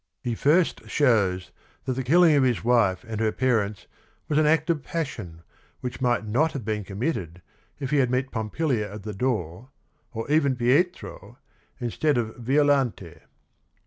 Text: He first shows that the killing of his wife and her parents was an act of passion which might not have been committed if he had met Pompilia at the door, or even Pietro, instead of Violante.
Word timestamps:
He 0.23 0.33
first 0.33 0.89
shows 0.89 1.51
that 1.85 1.93
the 1.93 2.01
killing 2.03 2.33
of 2.35 2.41
his 2.41 2.63
wife 2.63 3.03
and 3.07 3.21
her 3.21 3.31
parents 3.31 3.85
was 4.27 4.39
an 4.39 4.47
act 4.47 4.71
of 4.71 4.81
passion 4.81 5.43
which 5.81 6.01
might 6.01 6.25
not 6.25 6.53
have 6.53 6.65
been 6.65 6.83
committed 6.83 7.43
if 7.79 7.91
he 7.91 7.97
had 7.97 8.09
met 8.09 8.31
Pompilia 8.31 8.91
at 8.91 9.03
the 9.03 9.13
door, 9.13 9.69
or 10.11 10.27
even 10.31 10.55
Pietro, 10.55 11.37
instead 11.79 12.17
of 12.17 12.35
Violante. 12.37 13.19